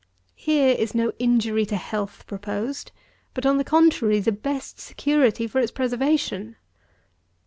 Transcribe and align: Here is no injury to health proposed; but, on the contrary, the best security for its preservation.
Here 0.33 0.73
is 0.73 0.95
no 0.95 1.11
injury 1.19 1.63
to 1.67 1.75
health 1.77 2.23
proposed; 2.25 2.91
but, 3.35 3.45
on 3.45 3.59
the 3.59 3.63
contrary, 3.63 4.19
the 4.19 4.31
best 4.31 4.79
security 4.79 5.45
for 5.45 5.59
its 5.59 5.71
preservation. 5.71 6.55